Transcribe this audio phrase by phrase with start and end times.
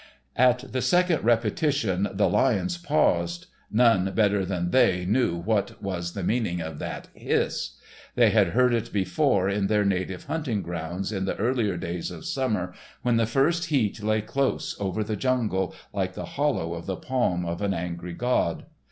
[0.35, 3.45] At the second repetition the lions paused.
[3.69, 7.75] None better than they knew what was the meaning of that hiss.
[8.15, 12.25] They had heard it before in their native hunting grounds in the earlier days of
[12.25, 16.87] summer, when the first heat lay close over all the jungle like the hollow of
[16.87, 18.65] the palm of an angry god.